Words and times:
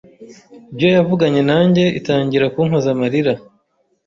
ibyo 0.71 0.87
yavuganye 0.95 1.41
nanjye 1.49 1.83
itangira 1.99 2.45
kumpoza 2.53 2.87
amarira 2.93 3.33